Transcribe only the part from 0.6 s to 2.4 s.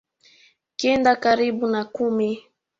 Kenda nkaribu na kumi